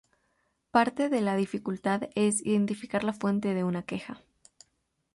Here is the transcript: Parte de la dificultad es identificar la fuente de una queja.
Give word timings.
Parte 0.71 1.09
de 1.09 1.21
la 1.21 1.35
dificultad 1.35 2.09
es 2.15 2.43
identificar 2.43 3.03
la 3.03 3.13
fuente 3.13 3.53
de 3.53 3.63
una 3.63 3.83
queja. 3.83 4.17